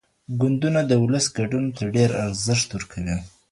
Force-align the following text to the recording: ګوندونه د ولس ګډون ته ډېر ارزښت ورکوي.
ګوندونه 0.39 0.81
د 0.89 0.91
ولس 1.03 1.25
ګډون 1.37 1.65
ته 1.75 1.83
ډېر 1.95 2.09
ارزښت 2.25 2.69
ورکوي. 2.73 3.17